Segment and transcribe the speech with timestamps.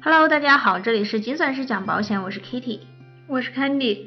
[0.00, 2.78] Hello，大家好，这里是精算师讲保险，我是 Kitty，
[3.26, 4.04] 我是 Candy。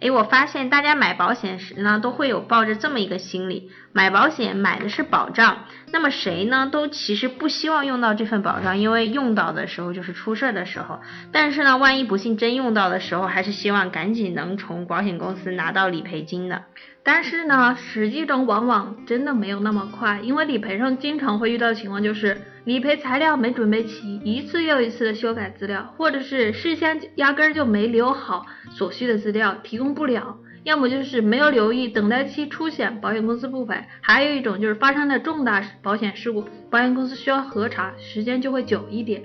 [0.00, 5.58] 诶，我发现大家买保险时呢，都会有抱着这么一个心理，买保险买的是保障。
[5.92, 11.00] 那么谁呢，都其实不希望用到这份保障，因为用到的时候就是出事的时候。
[11.30, 16.64] 但是呢，万一不幸真用到的时候，还是希望赶紧能从保险公司拿到理赔金的。
[17.04, 39.22] 但是呢，实际中往往真的没有那么快，因为理赔上经常会遇到的情况就是，理赔材料没准备齐，一次又一次的修改资料，或者是事先压根儿就没留好所需的资料，提供不了；要么就是没有留意等待期出险，保险公司不赔；还有一种就是发生了重大保险事故，保险公司需要核查，时间就会久一点。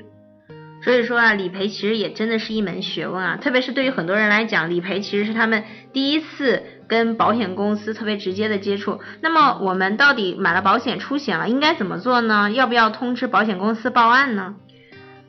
[0.83, 8.99] 所以说啊，理赔其实也真的是一门学问啊，特别是对于很多人来讲，理赔其实是他们第一次跟保险公司特别直接的接触。
[9.21, 12.51] 那么我们到底买了保险出险了，应该怎么做呢？
[12.51, 14.55] 要不要通知保险公司报案呢？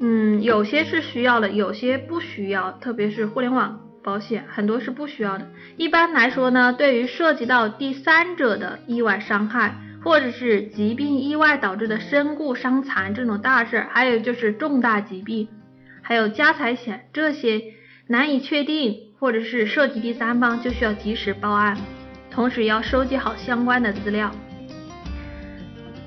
[0.01, 5.47] 嗯，有些是需要的，有些不需要，特别是互联网保险，很多是不需要的。
[5.77, 9.77] 一般来说呢，对于涉及到第三者的意外伤害。
[10.05, 15.49] 或者是疾病意外导致的身故伤残这种大事，还有就是重大疾病，
[16.03, 17.63] 还有家财险这些
[18.07, 21.79] 难以确定或者是涉及第三方，就需要及时报案，
[22.31, 24.31] 同时要收集好相关的资料。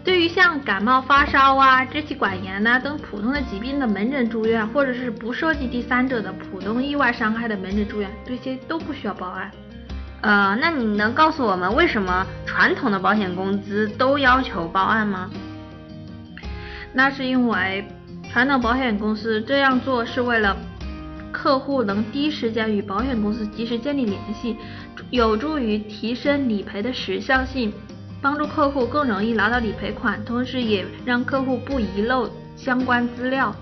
[0.03, 9.51] 对于像感冒发烧啊、支气管炎呐等普通的疾病的门诊住院，或者是不涉及第三者的普通意外伤害的门诊住院，这些都不需要报案。
[10.21, 15.29] 呃，那你能告诉我们为什么传统的保险公司都要求报案吗？
[16.93, 17.87] 那是因为
[18.31, 20.57] 传统保险公司这样做是为了
[21.31, 24.57] 客户能第一时间与保险公司及时建立联系，
[25.11, 27.71] 有助于提升理赔的时效性，
[28.19, 33.55] 帮助客户更容易拿到理赔款，同时也让客户不遗漏相关资料。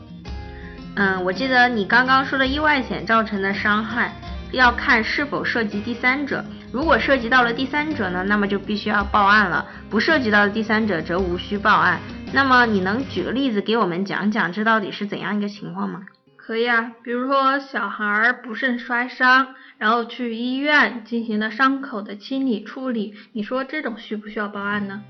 [0.96, 4.16] 嗯，我记得你刚刚说的意外险造成的伤害。
[4.52, 12.00] 要看是否涉及第三者，如果涉及到了第三者呢，那么就必须要报案了；不涉及到的第三者则无需报案。
[12.34, 16.02] 那么你能举个例子给我们讲讲，这到底是怎样一个情况吗？
[16.38, 25.02] 可以啊，比如说小孩不慎摔伤，然后去医院进行了伤口的清理处理，你说这种需不需要报案呢？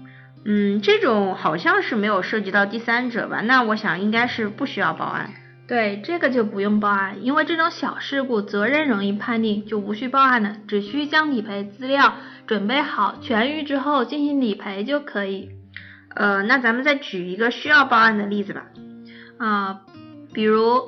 [0.45, 3.41] 嗯，这种好像是没有涉及到第三者吧？
[3.41, 5.31] 那我想应该是不需要报案。
[5.67, 12.13] 对这个就不用报案，因为这种小事故责任容易判定，就无需报案了，只需将理赔资料
[12.45, 15.49] 准备好，痊愈之后进行理赔就可以。
[16.15, 18.67] 呃，那咱们再举一个需要报案的例子吧。
[19.37, 19.81] 啊，
[20.33, 20.81] 比如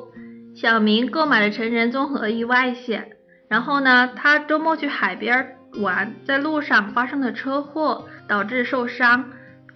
[0.55, 3.09] 小明购买了成人综合意外险，
[3.49, 9.25] 然后呢，他周末去海边玩，在路上发生了车祸，导致受伤。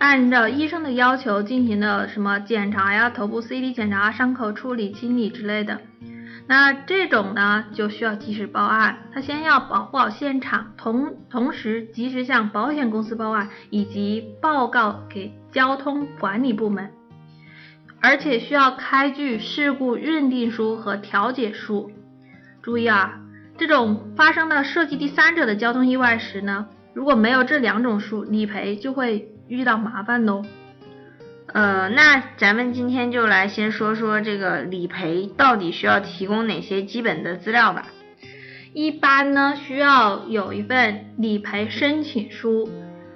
[0.02, 5.80] 按照医生的要求进行的什么检查呀，头部 CT 检查、伤口处理、清理之类的，
[6.48, 8.98] 那这种呢就需要及时报案。
[9.14, 16.90] 他先要保护好现场，同同时及时向保险公司报案，以及报告给交通管理部门，
[18.02, 21.92] 而且需要开具事故认定书和调解书。
[22.64, 23.20] 注意啊，
[23.56, 29.28] 这种发生的涉及第三者的交通意外时呢，如果没有这两种书，理赔就会。
[29.52, 30.46] 遇到麻烦喽，
[31.48, 37.88] 呃，那咱们今天就来先说说这个理赔到底需要提供哪些基本的资料吧。
[38.72, 42.70] 一般呢，需要有一份理赔申请书，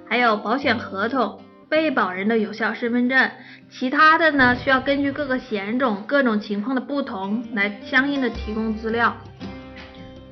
[0.06, 3.30] 还有保险合同、被保人的有效身份证。
[3.70, 9.16] 其他的呢，需要根据各个险种、各种情况的不同来相应的提供资料。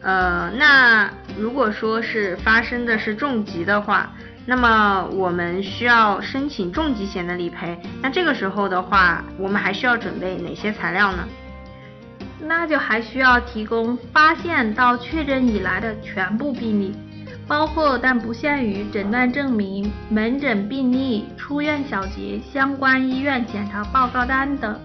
[0.03, 4.13] 呃，那如果说是发生的是重疾的话。
[4.47, 11.27] 那么我们需要申请重疾险的理赔，那这个时候的话，我们还需要准备哪些材料呢？
[12.41, 16.95] 那就还需要提供发现到确诊以来的全部病例，
[17.49, 24.79] 包括但不限于诊断证明、门诊病历、出院小结、相关医院检查报告单等。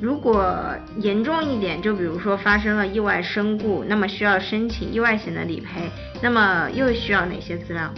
[0.00, 0.54] 如果
[0.98, 5.90] 严重一点，就比如说发生了意外身故，那么需要申请意外险的理赔，
[6.22, 7.92] 那么又需要哪些资料？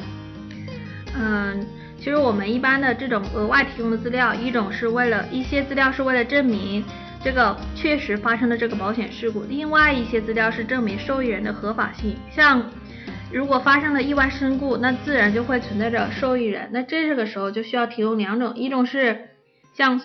[1.16, 1.66] 嗯，
[1.98, 6.84] 其实我们一般的这种额外提供的资料，一种是为了一些资料是为了证明
[7.22, 12.16] 这个确实发生的这个保险事故，另外一些资料是证明受益人的合法性。
[12.30, 12.70] 像
[13.32, 19.30] 如果发生了意外身故，那自然就会存在着受益人，那这个时候就需要提供两种，一种是
[19.74, 20.00] 像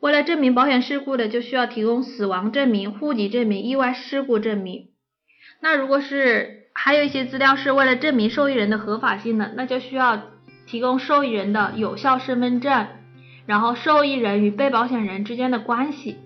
[0.00, 4.90] 为了证明保险事故的，就需要提供死亡证明、户籍证明、意外事故证明。
[5.60, 10.22] 那如果是还有一些资料是为了证明受益人的合法性的，那就需要。
[10.66, 12.88] 提供受益人的有效身份证，
[13.46, 16.16] 然后受益人与被保险人之间的关系，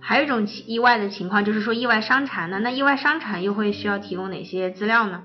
[0.00, 5.24] 还有一种意外的情况就是说意外伤残的，那意外伤残又会需要提供哪些资料呢？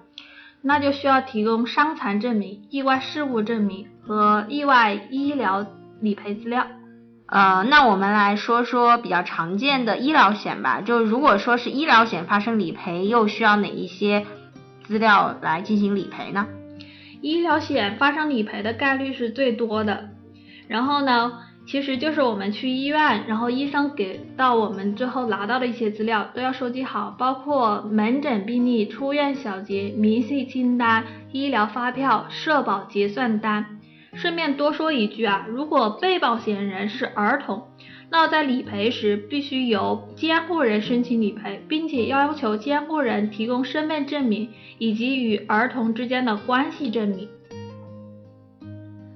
[0.62, 5.65] 那就需要提供伤残证明、意外事故证明和意外医疗
[6.00, 6.68] 理赔资料。
[7.25, 10.81] 呃，那我们来说说比较常见的医疗险吧。
[10.81, 14.25] 就如果说是医疗险发生理赔，又需要哪一些
[14.83, 16.45] 资料来进行理赔呢？
[17.21, 20.09] 医疗险发生理赔的概率是最多的。
[20.68, 33.77] 然后呢，其实就是我们去医院，然后医生给到我们最后拿到的一些资料都要收集好，包括门诊病历、出院小结、明细清单、医疗发票、社保结算单。
[34.13, 37.68] 顺便多说一句啊，如果被保险人是儿童，
[38.13, 44.49] 那在理赔时必须由监护人申请理赔，并且要求监护人提供身份证明
[44.79, 47.29] 以及与儿童之间的关系证明。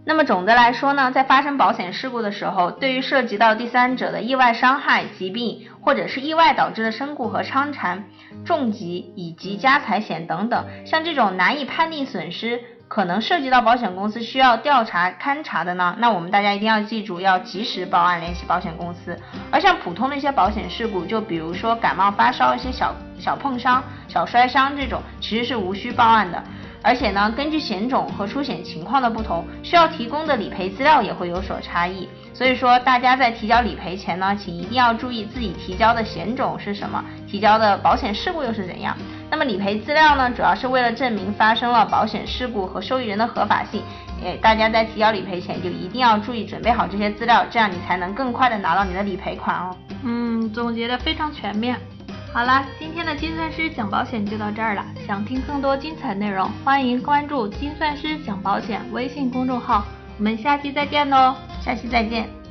[0.05, 8.05] 那么总的来说呢，在发生保险事故的时候，对于涉及到第三者的意外伤害、疾病，或者是意外导致的身故和伤残、
[8.45, 12.61] 重疾以及家财险等等，像这种难以判定损失，
[12.95, 19.19] 可能涉及到保险公司需要调查勘查的呢，那我们大家一定要记住，要及时报案联系保险公司。
[19.51, 26.41] 而像普通的一些保险事故，就比如说感冒发烧、一些小小碰伤、小摔伤这种，其实是无需报案的。
[26.81, 32.07] 而且呢，根据险种和出险情况的不同，需要提供的理赔资料也会有所差异。
[32.33, 38.95] 所以说，大家在提交理赔前呢，请一定要注意自己提交的险种是什么，提交的保险事故又是怎样。
[39.29, 43.81] 那么理赔资料呢，主要是为了证明发生了保险事故和受益人的合法性。
[44.23, 49.75] 诶，大家在提交理赔前就一定要注意准备好这些资料，这样你才能更快的拿到你的理赔款哦。
[50.03, 51.75] 嗯，总结的非常全面。
[52.31, 54.85] 好啦，今天的精算师讲保险就到这儿了。
[55.05, 59.85] 想听更多精彩内容，欢迎关注“精算师讲保险”微信公众号。
[60.17, 62.44] 我们下期再见喽，下期再见。